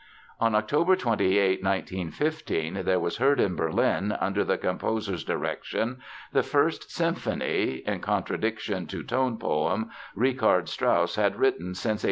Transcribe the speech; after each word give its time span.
On 0.39 0.55
October 0.55 0.95
28, 0.95 1.61
1915, 1.63 2.81
there 2.85 2.99
was 2.99 3.17
heard 3.17 3.39
in 3.39 3.55
Berlin, 3.55 4.13
under 4.19 4.43
the 4.43 4.57
composer's 4.57 5.23
direction, 5.23 5.99
the 6.33 6.41
first 6.41 6.89
symphony 6.89 7.83
(in 7.85 7.99
contradiction 7.99 8.87
to 8.87 9.03
"tone 9.03 9.37
poem") 9.37 9.91
Richard 10.15 10.69
Strauss 10.69 11.17
had 11.17 11.35
written 11.35 11.75
since 11.75 11.99
1886. 11.99 11.99